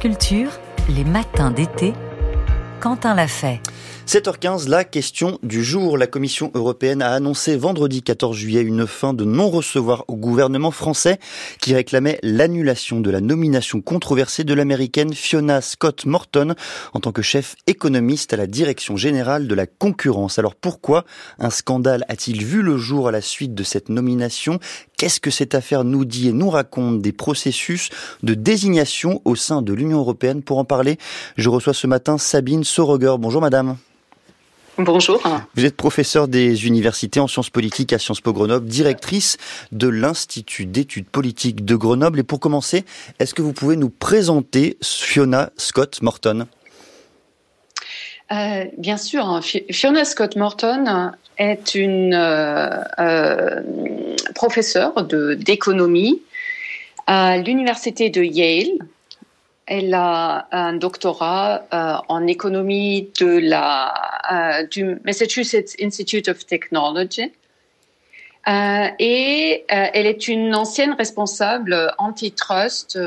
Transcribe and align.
Culture, 0.00 0.52
les 0.88 1.02
matins 1.02 1.50
d'été, 1.50 1.92
Quentin 2.78 3.16
l'a 3.16 3.26
fait. 3.26 3.60
7h15, 4.08 4.70
la 4.70 4.84
question 4.84 5.38
du 5.42 5.62
jour. 5.62 5.98
La 5.98 6.06
Commission 6.06 6.50
européenne 6.54 7.02
a 7.02 7.12
annoncé 7.12 7.58
vendredi 7.58 8.00
14 8.00 8.34
juillet 8.34 8.62
une 8.62 8.86
fin 8.86 9.12
de 9.12 9.26
non-recevoir 9.26 10.06
au 10.08 10.16
gouvernement 10.16 10.70
français 10.70 11.18
qui 11.60 11.74
réclamait 11.74 12.18
l'annulation 12.22 13.00
de 13.00 13.10
la 13.10 13.20
nomination 13.20 13.82
controversée 13.82 14.44
de 14.44 14.54
l'américaine 14.54 15.12
Fiona 15.12 15.60
Scott 15.60 16.06
Morton 16.06 16.54
en 16.94 17.00
tant 17.00 17.12
que 17.12 17.20
chef 17.20 17.54
économiste 17.66 18.32
à 18.32 18.38
la 18.38 18.46
direction 18.46 18.96
générale 18.96 19.46
de 19.46 19.54
la 19.54 19.66
concurrence. 19.66 20.38
Alors 20.38 20.54
pourquoi 20.54 21.04
un 21.38 21.50
scandale 21.50 22.06
a-t-il 22.08 22.42
vu 22.42 22.62
le 22.62 22.78
jour 22.78 23.08
à 23.08 23.12
la 23.12 23.20
suite 23.20 23.54
de 23.54 23.62
cette 23.62 23.90
nomination? 23.90 24.58
Qu'est-ce 24.96 25.20
que 25.20 25.30
cette 25.30 25.54
affaire 25.54 25.84
nous 25.84 26.06
dit 26.06 26.28
et 26.28 26.32
nous 26.32 26.48
raconte? 26.48 27.02
Des 27.02 27.12
processus 27.12 27.90
de 28.22 28.32
désignation 28.32 29.20
au 29.26 29.36
sein 29.36 29.60
de 29.60 29.74
l'Union 29.74 29.98
européenne 29.98 30.42
Pour 30.42 30.56
en 30.56 30.64
parler, 30.64 30.96
je 31.36 31.50
reçois 31.50 31.74
ce 31.74 31.86
matin 31.86 32.16
Sabine 32.16 32.64
Soroger. 32.64 33.16
Bonjour 33.18 33.42
madame. 33.42 33.76
Bonjour. 34.78 35.20
Vous 35.56 35.64
êtes 35.64 35.76
professeur 35.76 36.28
des 36.28 36.68
universités 36.68 37.18
en 37.18 37.26
sciences 37.26 37.50
politiques 37.50 37.92
à 37.92 37.98
Sciences 37.98 38.20
Po 38.20 38.32
Grenoble, 38.32 38.66
directrice 38.66 39.36
de 39.72 39.88
l'Institut 39.88 40.66
d'études 40.66 41.08
politiques 41.08 41.64
de 41.64 41.74
Grenoble. 41.74 42.20
Et 42.20 42.22
pour 42.22 42.38
commencer, 42.38 42.84
est-ce 43.18 43.34
que 43.34 43.42
vous 43.42 43.52
pouvez 43.52 43.74
nous 43.74 43.90
présenter 43.90 44.78
Fiona 44.80 45.50
Scott 45.56 46.00
Morton? 46.00 46.46
Euh, 48.30 48.66
Bien 48.78 48.96
sûr. 48.96 49.40
Fiona 49.42 50.04
Scott 50.04 50.36
Morton 50.36 51.10
est 51.38 51.74
une 51.74 52.14
euh, 52.14 52.84
euh, 53.00 53.62
professeure 54.36 55.02
d'économie 55.02 56.22
à 57.08 57.38
l'université 57.38 58.10
de 58.10 58.22
Yale 58.22 58.78
elle 59.68 59.92
a 59.92 60.48
un 60.50 60.72
doctorat 60.72 61.66
euh, 61.74 61.94
en 62.08 62.26
économie 62.26 63.10
de 63.20 63.38
la, 63.38 63.92
euh, 64.32 64.66
du 64.66 64.96
Massachusetts 65.04 65.76
Institute 65.80 66.28
of 66.28 66.46
Technology. 66.46 67.30
Euh, 68.48 68.86
et 68.98 69.64
elle 69.68 70.06
est 70.06 70.26
une 70.26 70.54
ancienne 70.54 70.94
responsable 70.94 71.92
antitrust, 71.98 72.98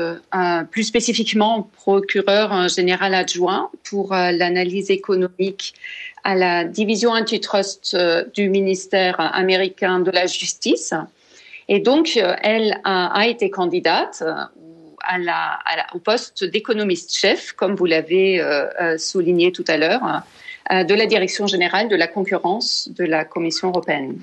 plus 0.70 0.84
spécifiquement 0.84 1.68
procureur 1.74 2.68
général 2.68 3.12
adjoint 3.12 3.68
pour 3.82 4.10
l'analyse 4.12 4.88
économique 4.92 5.74
à 6.22 6.36
la 6.36 6.62
division 6.62 7.10
antitrust 7.10 7.96
du 8.34 8.50
ministère 8.50 9.16
américain 9.18 9.98
de 9.98 10.12
la 10.12 10.26
justice. 10.26 10.94
Et 11.66 11.80
donc, 11.80 12.16
elle 12.42 12.78
a, 12.84 13.06
a 13.06 13.26
été 13.26 13.50
candidate 13.50 14.22
à 15.04 15.18
la, 15.18 15.58
au 15.94 15.98
poste 15.98 16.44
d'économiste-chef, 16.44 17.52
comme 17.52 17.74
vous 17.74 17.86
l'avez 17.86 18.40
euh, 18.40 18.66
euh, 18.80 18.98
souligné 18.98 19.52
tout 19.52 19.64
à 19.68 19.76
l'heure, 19.76 20.22
euh, 20.70 20.84
de 20.84 20.94
la 20.94 21.06
Direction 21.06 21.46
générale 21.46 21.88
de 21.88 21.96
la 21.96 22.06
concurrence 22.06 22.88
de 22.92 23.04
la 23.04 23.24
Commission 23.24 23.68
européenne. 23.68 24.18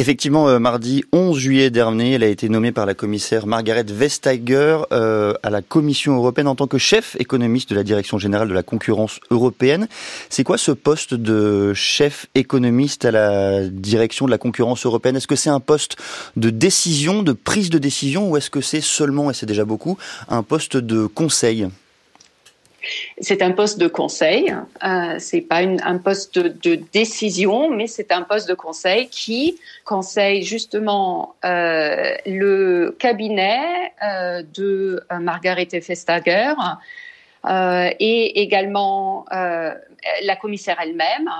Effectivement, 0.00 0.48
euh, 0.48 0.58
mardi 0.58 1.04
11 1.12 1.38
juillet 1.38 1.68
dernier, 1.68 2.12
elle 2.12 2.22
a 2.22 2.28
été 2.28 2.48
nommée 2.48 2.72
par 2.72 2.86
la 2.86 2.94
commissaire 2.94 3.46
Margaret 3.46 3.84
Vestager 3.86 4.78
euh, 4.92 5.34
à 5.42 5.50
la 5.50 5.60
Commission 5.60 6.16
européenne 6.16 6.48
en 6.48 6.54
tant 6.54 6.66
que 6.66 6.78
chef 6.78 7.18
économiste 7.20 7.68
de 7.68 7.74
la 7.74 7.82
Direction 7.82 8.16
générale 8.16 8.48
de 8.48 8.54
la 8.54 8.62
concurrence 8.62 9.20
européenne. 9.30 9.88
C'est 10.30 10.42
quoi 10.42 10.56
ce 10.56 10.72
poste 10.72 11.12
de 11.12 11.74
chef 11.74 12.28
économiste 12.34 13.04
à 13.04 13.10
la 13.10 13.68
Direction 13.68 14.24
de 14.24 14.30
la 14.30 14.38
concurrence 14.38 14.86
européenne? 14.86 15.16
Est-ce 15.16 15.26
que 15.26 15.36
c'est 15.36 15.50
un 15.50 15.60
poste 15.60 15.98
de 16.34 16.48
décision, 16.48 17.22
de 17.22 17.32
prise 17.32 17.68
de 17.68 17.76
décision, 17.76 18.30
ou 18.30 18.38
est-ce 18.38 18.48
que 18.48 18.62
c'est 18.62 18.80
seulement, 18.80 19.30
et 19.30 19.34
c'est 19.34 19.44
déjà 19.44 19.66
beaucoup, 19.66 19.98
un 20.30 20.42
poste 20.42 20.78
de 20.78 21.04
conseil? 21.04 21.68
C'est 23.20 23.42
un 23.42 23.52
poste 23.52 23.78
de 23.78 23.88
conseil, 23.88 24.54
euh, 24.84 25.16
c'est 25.18 25.40
pas 25.40 25.58
un 25.58 25.98
poste 25.98 26.38
de, 26.38 26.74
décision, 26.92 27.70
mais 27.70 27.86
c'est 27.86 28.12
un 28.12 28.22
poste 28.22 28.48
de 28.48 28.54
conseil 28.54 29.08
qui 29.08 29.58
conseille 29.84 30.42
justement 30.42 31.34
euh, 31.44 32.14
le 32.26 32.96
cabinet 32.98 33.92
euh, 34.02 34.42
de 34.54 35.02
euh, 35.12 35.18
Margaret 35.18 35.68
Vestager 35.72 36.54
et 37.44 38.42
également 38.42 39.24
la 39.30 40.36
commissaire 40.36 40.76
elle-même. 40.82 41.30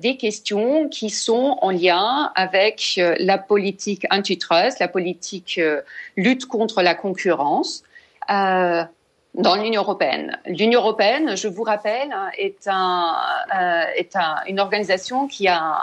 des 0.00 0.16
questions 0.16 0.88
qui 0.88 1.10
sont 1.10 1.58
en 1.60 1.70
lien 1.70 2.32
avec 2.34 2.98
la 3.18 3.36
politique 3.36 4.06
antitrust, 4.10 4.78
la 4.78 4.88
politique 4.88 5.60
lutte 6.16 6.46
contre 6.46 6.80
la 6.80 6.94
concurrence, 6.94 7.82
dans 9.36 9.54
l'Union 9.56 9.82
européenne. 9.82 10.38
L'Union 10.46 10.80
européenne, 10.80 11.36
je 11.36 11.48
vous 11.48 11.62
rappelle, 11.62 12.08
est, 12.38 12.66
un, 12.66 13.14
euh, 13.54 13.82
est 13.94 14.16
un, 14.16 14.36
une 14.48 14.60
organisation 14.60 15.28
qui 15.28 15.46
a 15.46 15.76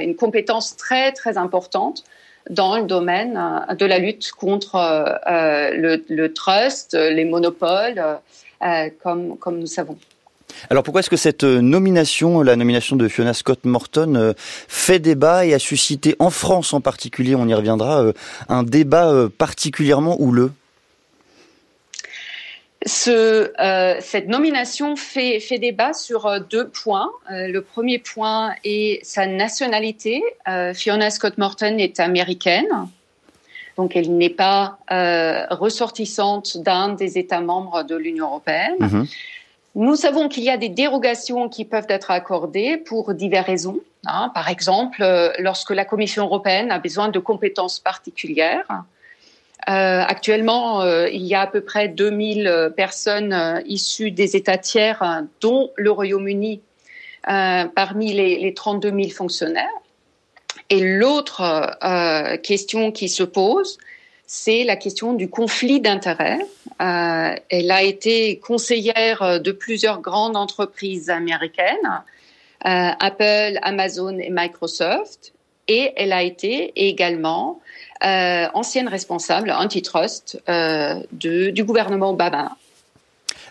une 0.00 0.14
compétence 0.14 0.76
très 0.76 1.12
très 1.12 1.38
importante 1.38 2.04
dans 2.48 2.76
le 2.76 2.84
domaine 2.84 3.36
euh, 3.36 3.74
de 3.74 3.86
la 3.86 3.98
lutte 3.98 4.32
contre 4.32 4.76
euh, 4.76 5.70
le, 5.72 6.04
le, 6.08 6.32
trust, 6.32 6.94
les 6.94 7.24
monopoles, 7.24 8.02
comme, 9.02 9.38
comme 9.38 9.58
nous 9.58 9.66
savons. 9.66 9.96
Alors 10.68 10.82
pourquoi 10.82 11.00
est-ce 11.00 11.08
que 11.08 11.16
cette 11.16 11.44
nomination, 11.44 12.42
la 12.42 12.56
nomination 12.56 12.96
de 12.96 13.08
Fiona 13.08 13.32
Scott 13.32 13.64
Morton, 13.64 14.34
fait 14.36 14.98
débat 14.98 15.46
et 15.46 15.54
a 15.54 15.58
suscité 15.58 16.16
en 16.18 16.28
France 16.28 16.74
en 16.74 16.80
particulier, 16.80 17.34
on 17.34 17.46
y 17.46 17.54
reviendra, 17.54 18.04
un 18.48 18.62
débat 18.64 19.28
particulièrement 19.38 20.20
houleux? 20.20 20.50
Ce, 22.86 23.52
euh, 23.60 23.96
cette 24.00 24.28
nomination 24.28 24.96
fait, 24.96 25.38
fait, 25.40 25.58
débat 25.58 25.92
sur 25.92 26.26
euh, 26.26 26.38
deux 26.38 26.68
points. 26.68 27.10
Euh, 27.30 27.46
le 27.46 27.60
premier 27.62 27.98
point 27.98 28.54
est 28.64 29.04
sa 29.04 29.26
nationalité. 29.26 30.22
Euh, 30.48 30.72
Fiona 30.72 31.10
Scott 31.10 31.36
Morton 31.36 31.76
est 31.78 32.00
américaine, 32.00 32.68
donc 33.76 33.96
elle 33.96 34.16
n'est 34.16 34.30
pas 34.30 34.78
ressortissante 35.50 36.58
d'un 36.58 36.90
des 36.90 37.18
États 37.18 37.40
membres 37.40 37.82
de 37.82 37.96
l'Union 37.96 38.26
européenne. 38.26 38.76
Mm-hmm. 38.80 39.16
Nous 39.76 39.94
savons 39.94 40.28
qu'il 40.28 40.42
y 40.42 40.50
a 40.50 40.56
des 40.56 40.68
dérogations 40.68 41.48
qui 41.48 41.64
peuvent 41.64 41.86
être 41.88 42.10
accordées 42.10 42.76
pour 42.76 43.14
diverses 43.14 43.46
raisons. 43.46 43.80
Hein. 44.06 44.30
Par 44.34 44.48
exemple, 44.48 45.04
lorsque 45.38 45.70
la 45.70 45.84
Commission 45.84 46.24
européenne 46.24 46.72
a 46.72 46.78
besoin 46.78 47.08
de 47.08 47.18
compétences 47.18 47.78
particulières. 47.78 48.66
Euh, 49.68 50.02
actuellement, 50.06 50.80
euh, 50.82 51.08
il 51.08 51.22
y 51.22 51.34
a 51.34 51.42
à 51.42 51.46
peu 51.46 51.60
près 51.60 51.88
2000 51.88 52.46
euh, 52.46 52.70
personnes 52.70 53.62
issues 53.66 54.10
des 54.10 54.36
États 54.36 54.58
tiers, 54.58 55.24
dont 55.40 55.70
le 55.76 55.90
Royaume-Uni, 55.90 56.60
parmi 57.24 58.12
les, 58.12 58.38
les 58.38 58.54
32 58.54 58.90
000 58.90 59.10
fonctionnaires. 59.10 59.66
Et 60.70 60.80
l'autre 60.80 61.42
question 62.42 62.92
qui 62.92 63.08
se 63.08 63.22
pose, 63.22 63.78
c'est 64.26 64.64
la 64.64 64.76
question 64.76 65.12
du 65.12 65.28
conflit 65.28 65.80
d'intérêts. 65.80 66.38
elle 66.78 67.70
a 67.70 67.82
été 67.82 68.38
conseillère 68.38 69.40
de 69.40 69.52
plusieurs 69.52 70.00
grandes 70.00 70.36
entreprises 70.36 71.10
américaines, 71.10 72.02
Apple, 72.62 73.58
Amazon 73.62 74.16
et 74.18 74.30
Microsoft, 74.30 75.34
et 75.68 75.92
elle 75.96 76.12
a 76.12 76.22
été 76.22 76.72
également 76.74 77.60
euh, 78.04 78.46
ancienne 78.54 78.88
responsable 78.88 79.50
antitrust 79.50 80.40
euh, 80.48 80.94
de, 81.12 81.50
du 81.50 81.64
gouvernement 81.64 82.10
Obama. 82.10 82.56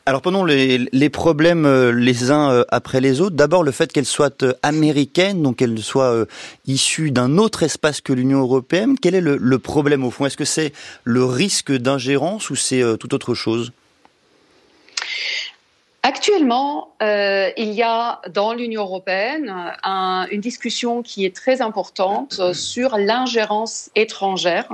Alors 0.05 0.21
prenons 0.21 0.43
les, 0.43 1.09
problèmes 1.09 1.65
euh, 1.65 1.91
les 1.91 2.31
uns 2.31 2.63
après 2.69 2.99
les 2.99 3.21
autres. 3.21 3.35
D'abord 3.35 3.63
le 3.63 3.71
fait 3.71 3.91
qu'elle 3.91 4.05
soit 4.05 4.43
américaine, 4.63 5.43
donc 5.43 5.57
qu'elle 5.57 5.77
soit 5.79 6.25
issue 6.65 7.11
d'un 7.11 7.37
autre 7.37 7.63
espace 7.63 8.01
que 8.01 8.11
l'Union 8.11 8.39
européenne. 8.39 8.95
Quel 8.99 9.13
est 9.13 9.21
le, 9.21 9.37
le 9.37 9.59
problème 9.59 10.03
au 10.03 10.09
fond? 10.09 10.25
Est-ce 10.25 10.37
que 10.37 10.45
c'est 10.45 10.73
le 11.03 11.23
risque 11.23 11.71
d'ingérence 11.71 12.49
ou 12.49 12.55
c'est 12.55 12.81
tout 12.97 13.13
autre 13.13 13.35
chose? 13.35 13.71
Actuellement, 16.01 16.95
euh, 17.03 17.49
il 17.57 17.73
y 17.73 17.83
a 17.83 18.21
dans 18.29 18.53
l'Union 18.53 18.83
européenne 18.83 19.53
un, 19.83 20.27
une 20.31 20.39
discussion 20.39 21.01
qui 21.01 21.25
est 21.25 21.35
très 21.35 21.61
importante 21.61 22.53
sur 22.53 22.97
l'ingérence 22.97 23.89
étrangère. 23.95 24.69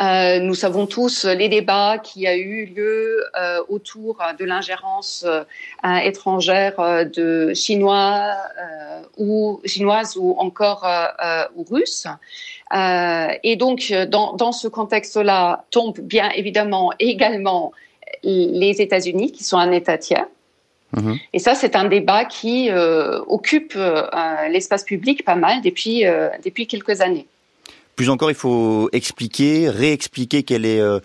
Euh, 0.00 0.40
nous 0.40 0.54
savons 0.54 0.86
tous 0.86 1.24
les 1.24 1.48
débats 1.48 1.98
qui 1.98 2.26
a 2.26 2.36
eu 2.36 2.66
lieu 2.66 3.24
euh, 3.36 3.60
autour 3.68 4.18
de 4.38 4.44
l'ingérence 4.44 5.24
étrangère 5.84 7.06
de 7.06 7.54
chinois 7.54 8.34
ou 9.16 9.60
chinoises 9.64 10.16
ou 10.16 10.34
encore 10.38 10.86
ou 11.54 11.64
russes. 11.70 12.08
et 12.74 13.56
donc, 13.56 13.92
dans 14.08 14.52
ce 14.52 14.66
contexte-là, 14.66 15.64
tombe 15.70 16.00
bien 16.00 16.30
évidemment 16.30 16.92
également 16.98 17.72
les 18.22 18.80
États-Unis, 18.82 19.32
qui 19.32 19.44
sont 19.44 19.58
un 19.58 19.72
État 19.72 19.98
tiers. 19.98 20.26
Mhm. 20.96 21.18
Et 21.32 21.38
ça, 21.38 21.54
c'est 21.54 21.76
un 21.76 21.84
débat 21.84 22.24
qui 22.24 22.70
euh, 22.70 23.20
occupe 23.26 23.74
euh, 23.76 24.02
l'espace 24.50 24.84
public 24.84 25.24
pas 25.24 25.34
mal 25.34 25.60
depuis, 25.62 26.06
euh, 26.06 26.28
depuis 26.44 26.66
quelques 26.66 27.00
années. 27.00 27.26
Plus 27.98 28.10
encore, 28.10 28.30
il 28.30 28.36
faut 28.36 28.88
expliquer, 28.92 29.68
réexpliquer 29.68 30.44
qu'elle 30.44 30.64
est, 30.64 30.80
euh, 30.80 31.00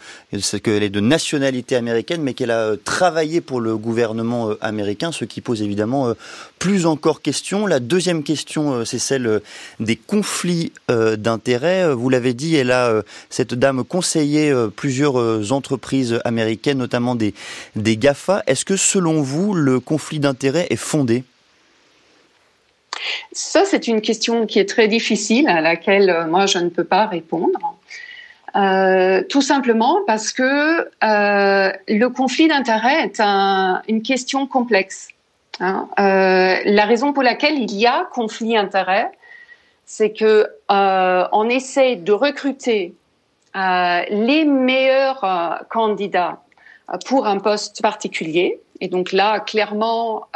qu'elle 0.62 0.84
est 0.84 0.92
de 0.92 1.00
nationalité 1.00 1.76
américaine, 1.76 2.22
mais 2.22 2.36
qu'elle 2.36 2.52
a 2.52 2.78
travaillé 2.78 3.42
pour 3.42 3.62
le 3.62 3.78
gouvernement 3.78 4.52
américain, 4.62 5.12
ce 5.12 5.26
qui 5.26 5.42
pose 5.42 5.64
évidemment 5.64 6.14
plus 6.60 6.86
encore 6.86 7.24
question. 7.24 7.66
La 7.66 7.80
deuxième 7.80 8.22
question, 8.22 8.86
c'est 8.86 9.00
celle 9.00 9.42
des 9.80 9.96
conflits 9.96 10.72
d'intérêts. 10.88 11.92
Vous 11.96 12.10
l'avez 12.10 12.36
dit, 12.36 12.56
elle 12.58 12.70
a, 12.70 13.02
cette 13.32 13.56
dame, 13.56 13.84
conseillé 13.84 14.54
plusieurs 14.76 15.52
entreprises 15.52 16.20
américaines, 16.26 16.78
notamment 16.78 17.16
des, 17.16 17.34
des 17.76 17.98
GAFA. 17.98 18.44
Est-ce 18.46 18.66
que 18.66 18.78
selon 18.78 19.24
vous, 19.24 19.56
le 19.56 19.80
conflit 19.80 20.20
d'intérêts 20.20 20.68
est 20.70 20.76
fondé? 20.76 21.24
Ça, 23.32 23.66
c'est 23.66 23.88
une 23.88 24.02
question 24.02 24.46
qui 24.46 24.60
est 24.60 24.68
très 24.68 24.88
difficile, 24.88 25.48
à 25.48 25.62
laquelle 25.62 26.10
euh, 26.10 26.28
moi, 26.28 26.46
je 26.46 26.60
ne 26.60 26.70
peux 26.70 26.84
pas 26.84 27.06
répondre. 27.06 27.78
Euh, 28.56 29.24
tout 29.30 29.42
simplement 29.42 30.02
parce 30.06 30.32
que 30.32 30.44
euh, 31.04 31.72
le 31.88 32.08
conflit 32.10 32.48
d'intérêts 32.48 33.04
est 33.04 33.20
une 33.20 34.04
question 34.04 34.46
complexe. 34.46 35.10
Hein. 35.60 35.88
la 35.98 36.86
raison 36.86 37.14
pour 37.14 37.22
laquelle 37.22 37.60
il 37.60 37.76
y 37.76 37.86
a 37.86 38.08
conflit 38.12 38.54
d'intérêts, 38.54 39.12
c'est 39.86 40.12
que 40.12 40.48
on 40.70 41.48
essaie 41.50 41.96
de 41.96 42.12
recruter 42.12 42.96
les 43.56 44.46
meilleurs 44.46 45.66
candidats 45.70 46.42
pour 47.06 47.28
un 47.28 47.38
poste 47.38 47.84
particulier. 47.84 48.60
Et 48.82 48.88
donc 48.88 49.12
là, 49.12 49.40
clairement, 49.40 50.28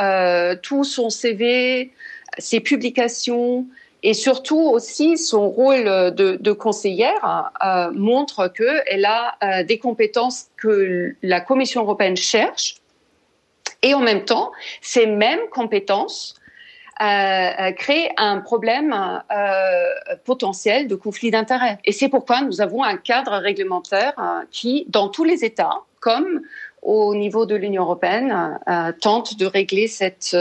tout 0.61 0.83
son 0.83 1.09
CV, 1.09 1.91
ses 2.37 2.59
publications 2.59 3.65
et 4.03 4.13
surtout 4.13 4.59
aussi 4.59 5.17
son 5.17 5.49
rôle 5.49 5.85
de, 6.13 6.51
conseillère 6.53 7.51
euh, 7.63 7.91
montre 7.93 8.47
qu'elle 8.47 9.05
a 9.05 9.35
euh, 9.43 9.63
des 9.63 9.79
compétences 9.79 10.47
que 10.57 11.15
la 11.23 11.41
Commission 11.41 11.81
européenne 11.81 12.17
cherche 12.17 12.75
et 13.81 13.93
en 13.93 13.99
même 13.99 14.25
temps, 14.25 14.51
ces 14.81 15.05
mêmes 15.05 15.47
compétences 15.51 16.35
euh, 16.99 17.71
créent 17.73 18.11
un 18.17 18.39
problème 18.39 18.95
potentiel 20.25 20.87
de 20.87 20.95
conflit 20.95 21.29
d'intérêts. 21.29 21.77
Et 21.85 21.91
c'est 21.91 22.09
pourquoi 22.09 22.41
nous 22.41 22.59
avons 22.59 22.83
un 22.83 22.97
cadre 22.97 23.33
réglementaire 23.33 24.15
qui, 24.49 24.85
dans 24.89 25.09
tous 25.09 25.23
les 25.23 25.45
États, 25.45 25.81
comme 25.99 26.41
au 26.81 27.13
niveau 27.13 27.45
de 27.45 27.55
l'Union 27.55 27.83
européenne, 27.83 28.59
tente 28.99 29.37
de 29.37 29.45
régler 29.45 29.87
cette 29.87 30.35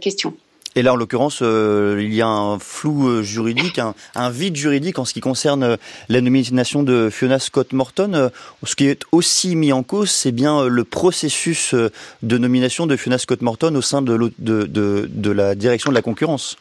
question. 0.00 0.34
Et 0.76 0.82
là, 0.82 0.92
en 0.92 0.96
l'occurrence, 0.96 1.38
euh, 1.40 1.98
il 2.02 2.12
y 2.12 2.20
a 2.20 2.28
un 2.28 2.58
flou 2.58 3.08
euh, 3.08 3.22
juridique, 3.22 3.80
un, 4.14 4.30
vide 4.30 4.56
juridique 4.56 4.98
en 4.98 5.06
ce 5.06 5.14
qui 5.14 5.20
concerne 5.20 5.62
euh, 5.62 5.76
la 6.10 6.20
nomination 6.20 6.82
de 6.82 7.08
Fiona 7.10 7.38
Scott 7.38 7.72
Morton. 7.72 8.30
Ce 8.62 8.76
qui 8.76 8.86
est 8.86 9.02
aussi 9.10 9.56
mis 9.56 9.72
en 9.72 9.82
cause, 9.82 10.10
c'est 10.10 10.32
bien 10.32 10.66
le 10.66 10.84
processus 10.84 11.74
de 11.74 12.38
nomination 12.38 12.86
de 12.86 12.94
Fiona 12.94 13.16
Scott 13.16 13.40
Morton 13.40 13.74
au 13.74 13.80
sein 13.80 14.02
de, 14.02 15.30
la 15.30 15.54
direction 15.54 15.90
de 15.90 15.94
la 15.94 16.02
concurrence. 16.02 16.58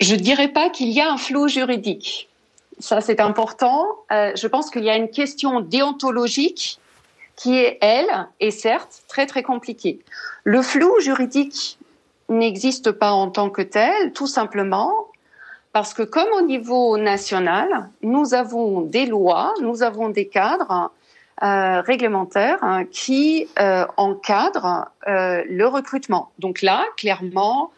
Je 0.00 0.14
ne 0.14 0.20
dirais 0.20 0.48
pas 0.48 0.68
qu'il 0.68 0.88
y 0.88 1.00
a 1.00 1.12
un 1.12 1.18
flou 1.18 1.46
juridique. 1.46 2.28
Ça, 2.80 3.00
c'est 3.00 3.20
important. 3.20 3.86
je 4.10 4.46
pense 4.48 4.70
qu'il 4.70 4.82
y 4.82 4.90
a 4.90 4.96
une 4.96 5.10
question 5.10 5.60
déontologique 5.60 6.80
qui 7.36 7.56
est, 7.56 7.78
elle, 7.80 8.28
est 8.40 8.50
certes 8.50 9.02
très, 9.06 9.26
très 9.26 9.44
compliquée. 9.44 10.00
Le 10.42 10.62
flou 10.62 10.92
juridique 11.00 11.78
n'existe 12.28 12.90
pas 12.92 13.12
en 13.12 13.30
tant 13.30 13.50
que 13.50 13.62
tel, 13.62 14.12
tout 14.12 14.26
simplement 14.26 14.92
parce 15.76 15.92
que 15.92 16.02
comme 16.02 16.28
au 16.38 16.40
niveau 16.40 16.96
national, 16.96 17.90
nous 18.00 18.32
avons 18.32 18.80
des 18.80 19.04
lois, 19.04 19.52
nous 19.60 19.82
avons 19.82 20.08
des 20.08 20.26
cadres 20.26 20.90
euh, 21.42 21.82
réglementaires 21.82 22.56
hein, 22.62 22.86
qui 22.86 23.46
euh, 23.58 23.84
encadrent 23.98 24.86
euh, 25.06 25.44
le 25.46 25.66
recrutement. 25.66 26.30
Donc 26.38 26.62
là, 26.62 26.86
clairement, 26.96 27.72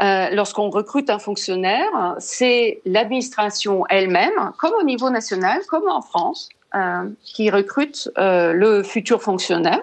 lorsqu'on 0.00 0.70
recrute 0.70 1.08
un 1.08 1.20
fonctionnaire, 1.20 2.16
c'est 2.18 2.80
l'administration 2.84 3.84
elle-même, 3.88 4.50
comme 4.58 4.72
au 4.80 4.82
niveau 4.82 5.08
national, 5.08 5.60
comme 5.68 5.88
en 5.88 6.02
France, 6.02 6.48
qui 7.22 7.48
recrute 7.48 8.10
le 8.16 8.82
futur 8.82 9.22
fonctionnaire, 9.22 9.82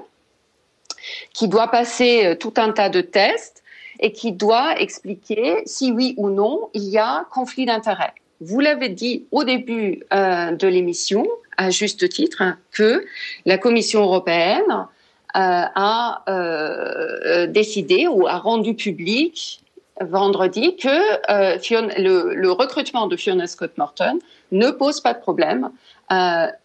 qui 1.34 1.48
doit 1.48 1.70
passer 1.70 2.36
tout 2.42 2.54
un 2.58 2.74
tas 2.74 2.90
de 2.90 3.00
tests 3.00 3.64
et 4.00 4.12
qui 4.12 4.32
doit 4.32 4.80
expliquer 4.80 5.64
si 5.66 5.92
oui 5.92 6.14
ou 6.18 6.30
non 6.30 6.70
il 6.74 6.84
y 6.84 6.98
a 6.98 7.26
conflit 7.32 7.66
d'intérêts. 7.66 8.14
Vous 8.40 8.60
l'avez 8.60 8.90
dit 8.90 9.26
au 9.32 9.44
début 9.44 10.04
euh, 10.14 10.52
de 10.52 10.68
l'émission, 10.68 11.28
à 11.58 11.70
juste 11.70 12.08
titre, 12.10 12.44
que 12.72 13.06
la 13.46 13.58
Commission 13.58 14.02
européenne 14.02 14.70
euh, 14.70 14.86
a 15.34 16.24
euh, 16.30 17.48
décidé 17.48 18.08
ou 18.08 18.28
a 18.28 18.38
rendu 18.38 18.76
public 18.76 19.62
vendredi 20.00 20.76
que 20.76 22.00
le, 22.00 22.36
le, 22.36 22.52
recrutement 22.52 23.08
de 23.08 23.16
Fiona 23.16 23.48
Scott 23.48 23.76
Morton 23.80 24.20
ne 24.52 24.70
pose 24.70 25.02
pas 25.02 25.16
de 25.16 25.20
problème 25.20 25.72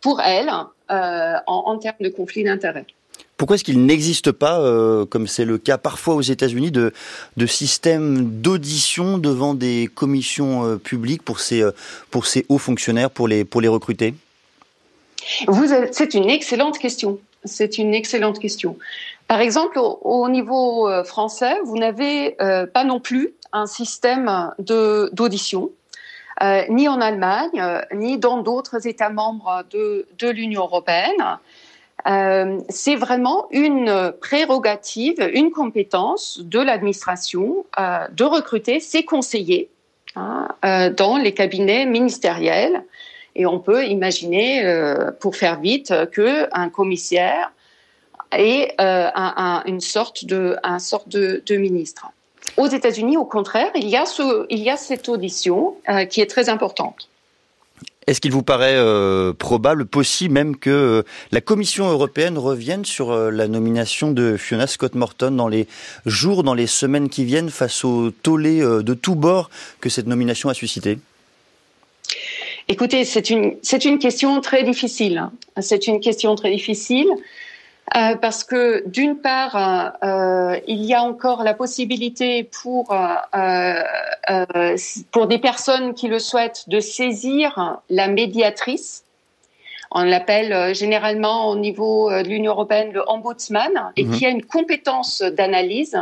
pour 0.03 0.21
elle 0.21 0.51
en, 0.51 1.43
en 1.47 1.79
termes 1.79 1.97
de 2.01 2.11
conflit 2.11 2.45
d'intérêts. 2.45 2.85
Pourquoi 3.43 3.57
est-ce 3.57 3.65
qu'il 3.65 3.85
n'existe 3.87 4.31
pas, 4.31 4.61
euh, 4.61 5.05
comme 5.05 5.27
c'est 5.27 5.45
le 5.45 5.59
cas 5.59 5.77
parfois 5.77 6.15
aux 6.15 6.21
États-Unis, 6.21 6.71
de, 6.71 6.93
de 7.37 7.47
système 7.47 8.41
d'audition 8.41 9.19
devant 9.19 9.55
des 9.55 9.91
commissions 9.93 10.65
euh, 10.65 10.77
publiques 10.77 11.25
pour 11.25 11.41
ces, 11.41 11.61
euh, 11.61 11.73
pour 12.13 12.27
ces 12.27 12.47
hauts 12.49 12.59
fonctionnaires, 12.59 13.11
pour 13.11 13.27
les, 13.27 13.45
pour 13.45 13.61
les 13.61 13.67
recruter? 13.67 14.15
C'est 15.91 16.15
une 16.15 16.31
excellente 16.31 16.79
question. 16.79 17.19
C'est 17.45 17.79
une 17.79 17.95
excellente 17.95 18.39
question. 18.39 18.79
Par 19.27 19.41
exemple, 19.41 19.81
au, 19.81 20.29
niveau 20.29 20.89
français, 21.03 21.57
vous 21.65 21.79
n'avez 21.79 22.37
pas 22.39 22.85
non 22.85 23.01
plus 23.01 23.35
un 23.53 23.67
système 23.67 24.53
d'audition. 24.61 25.71
ni 26.69 26.87
en 26.87 27.01
Allemagne, 27.01 27.61
ni 27.93 28.19
dans 28.19 28.41
d'autres 28.41 28.87
États 28.87 29.11
membres 29.11 29.65
de, 29.73 30.07
de 30.21 30.29
l'Union 30.29 30.63
européenne. 30.63 31.41
Euh, 32.07 32.61
c'est 32.69 32.97
vraiment 32.97 33.47
une 33.51 34.13
prérogative, 34.21 35.31
une 35.33 35.51
compétence 35.51 36.41
de 36.41 36.59
l'administration 36.59 37.65
euh, 37.79 38.07
de 38.13 38.25
recruter 38.25 38.81
ses 38.81 39.05
conseillers 39.05 39.69
hein, 40.17 40.49
euh, 40.65 40.91
dans 40.91 41.17
les 41.17 41.33
cabinets 41.33 41.87
ministériels. 41.87 42.85
Et 43.35 43.47
on 43.47 43.61
peut 43.61 43.87
imaginer, 43.87 44.63
pour 45.19 45.37
faire 45.37 45.59
vite, 45.59 45.95
que 46.13 46.49
un 46.53 46.69
commissaire 46.69 47.51
est 48.31 48.79
une 48.79 49.81
sorte 49.81 50.27
de, 50.27 51.57
ministre. 51.57 52.09
Aux 52.59 52.67
États-Unis, 52.67 53.17
au 53.17 53.25
contraire, 53.25 53.71
il 53.75 53.89
y 53.89 53.97
a 53.97 54.77
cette 54.77 55.09
audition 55.09 55.77
qui 56.11 56.21
est 56.21 56.27
très 56.27 56.51
importante. 56.51 57.09
Est-ce 58.07 58.21
qu'il 58.21 58.33
vous 58.33 58.43
paraît 58.43 58.75
euh, 58.75 59.33
probable, 59.33 59.87
possible 59.87 60.35
même 60.35 60.57
que 60.57 60.71
euh, 60.71 61.03
la 61.31 61.41
Commission 61.41 61.89
européenne 61.89 62.37
revienne 62.37 62.85
sur 62.85 63.13
euh, 63.13 63.31
la 63.31 63.47
nomination 63.47 64.11
de 64.11 64.37
Fiona 64.37 64.67
Scott 64.67 64.97
Morton 64.97 65.31
dans 65.31 65.47
les 65.47 65.69
jours, 66.05 66.43
dans 66.43 66.55
les 66.55 66.67
semaines 66.67 67.09
qui 67.09 67.25
viennent, 67.25 67.51
face 67.51 67.85
au 67.85 68.11
tollé 68.11 68.61
de 68.61 68.95
tous 68.95 69.15
bords 69.15 69.51
que 69.81 69.89
cette 69.89 70.07
nomination 70.07 70.49
a 70.49 70.55
suscité? 70.55 70.99
Écoutez, 72.69 73.05
c'est 73.05 73.31
une, 73.31 73.57
c'est 73.63 73.85
une 73.85 73.99
question 73.99 74.41
très 74.41 74.65
difficile. 74.65 75.19
Hein. 75.19 75.33
C'est 75.61 75.87
une 75.87 76.01
question 76.01 76.35
très 76.35 76.51
difficile. 76.51 77.09
Euh, 77.95 78.17
parce 78.17 78.43
que 78.43 78.89
d'une 78.89 79.19
part, 79.19 79.57
euh, 79.57 80.07
euh, 80.55 80.61
il 80.67 80.83
y 80.85 80.95
a 80.95 81.03
encore 81.03 81.43
la 81.43 81.53
possibilité 81.53 82.45
pour 82.45 82.95
pour 85.11 85.27
des 85.27 85.39
personnes 85.39 85.95
qui 85.95 86.09
le 86.09 86.19
souhaitent 86.19 86.69
de 86.69 86.81
saisir 86.81 87.81
la 87.91 88.09
médiatrice. 88.09 89.05
On 89.91 90.05
l'appelle 90.05 90.75
généralement 90.75 91.51
au 91.51 91.57
niveau 91.57 92.11
de 92.11 92.27
l'Union 92.27 92.53
européenne 92.53 92.93
le 92.93 93.03
ombudsman 93.11 93.93
et 93.97 94.05
mhm. 94.05 94.17
qui 94.17 94.25
a 94.25 94.31
une 94.31 94.45
compétence 94.45 95.21
d'analyse. 95.21 95.99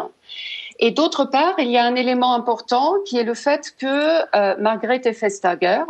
Et 0.79 0.93
d'autre 0.93 1.25
part, 1.25 1.55
il 1.59 1.71
y 1.71 1.77
a 1.77 1.85
un 1.85 1.97
élément 1.97 2.35
important 2.35 2.95
qui 3.05 3.19
est 3.19 3.25
le 3.25 3.35
fait 3.35 3.75
que 3.79 4.61
Margrethe 4.61 5.09
Vestager 5.09 5.83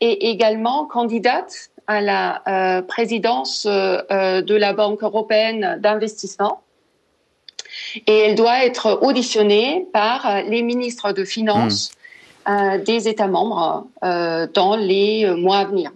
est 0.00 0.18
également 0.22 0.86
candidate 0.86 1.70
à 1.86 2.00
la 2.00 2.42
euh, 2.48 2.82
présidence 2.82 3.66
euh, 3.66 3.98
euh, 4.10 4.42
de 4.42 4.54
la 4.54 4.72
Banque 4.72 5.02
européenne 5.02 5.78
d'investissement. 5.80 6.62
Et 8.06 8.18
elle 8.18 8.34
doit 8.34 8.64
être 8.64 8.98
auditionnée 9.02 9.86
par 9.92 10.42
les 10.48 10.62
ministres 10.62 11.12
de 11.12 11.24
Finances 11.24 11.92
hmm. 12.46 12.82
des 12.84 13.08
États 13.08 13.26
membres 13.26 13.86
dans 14.02 14.76
les 14.76 15.30
mois 15.36 15.58
à 15.58 15.64
venir. 15.64 15.90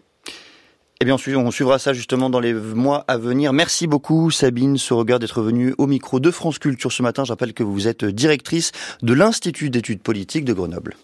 Eh 1.00 1.06
bien, 1.06 1.14
on 1.14 1.50
suivra 1.50 1.78
ça 1.78 1.92
justement 1.92 2.28
dans 2.28 2.40
les 2.40 2.52
mois 2.52 3.04
à 3.08 3.16
venir. 3.16 3.52
Merci 3.52 3.86
beaucoup, 3.86 4.30
Sabine 4.30 4.76
Sauregard, 4.76 5.18
d'être 5.18 5.40
venue 5.40 5.74
au 5.78 5.86
micro 5.86 6.20
de 6.20 6.30
France 6.30 6.58
Culture 6.58 6.92
ce 6.92 7.02
matin. 7.02 7.24
Je 7.24 7.32
rappelle 7.32 7.54
que 7.54 7.62
vous 7.62 7.88
êtes 7.88 8.04
directrice 8.04 8.72
de 9.02 9.14
l'Institut 9.14 9.70
d'études 9.70 10.02
politiques 10.02 10.44
de 10.44 10.52
Grenoble. 10.52 10.96